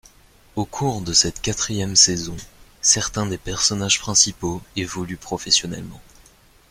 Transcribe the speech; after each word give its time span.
Au 0.55 0.65
cours 0.65 1.01
de 1.01 1.13
cette 1.13 1.43
quatrième 1.43 1.95
saison, 1.95 2.35
certains 2.81 3.27
des 3.27 3.37
personnages 3.37 3.99
principaux 3.99 4.59
évoluent 4.75 5.15
professionnellement. 5.15 6.01